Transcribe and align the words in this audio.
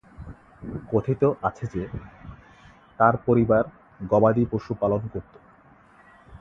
কথিত 0.91 1.21
আছে 1.41 1.65
যে, 1.73 1.83
তার 2.99 3.15
পরিবার 3.25 3.63
গবাদি 4.09 4.43
পশু 4.51 4.71
পালন 4.73 5.01
করত। 5.13 5.33